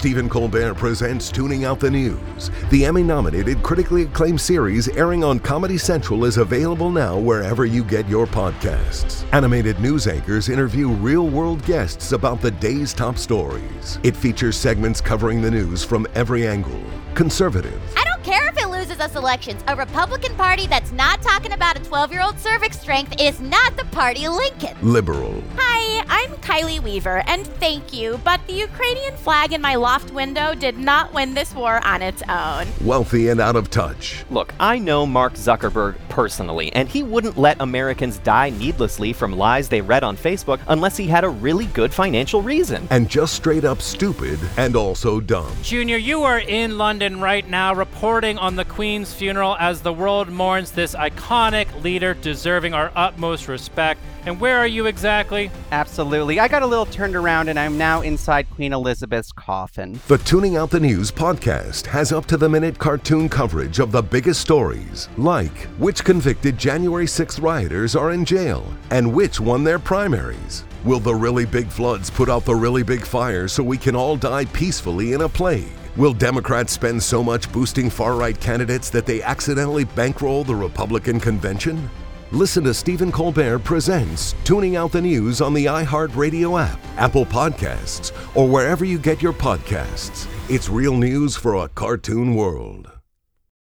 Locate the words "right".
47.22-47.48, 78.14-78.38